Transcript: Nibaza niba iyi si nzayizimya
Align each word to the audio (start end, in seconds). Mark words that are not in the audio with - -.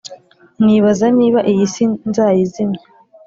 Nibaza 0.65 1.05
niba 1.19 1.39
iyi 1.51 1.65
si 1.73 1.83
nzayizimya 2.09 2.81